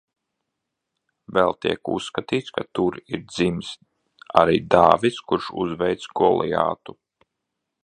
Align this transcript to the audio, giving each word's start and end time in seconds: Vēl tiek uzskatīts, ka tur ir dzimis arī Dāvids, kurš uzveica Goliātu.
Vēl 1.37 1.53
tiek 1.65 1.91
uzskatīts, 1.95 2.53
ka 2.55 2.63
tur 2.79 2.97
ir 3.17 3.21
dzimis 3.33 3.69
arī 4.43 4.57
Dāvids, 4.77 5.23
kurš 5.33 5.53
uzveica 5.67 6.13
Goliātu. 6.23 6.99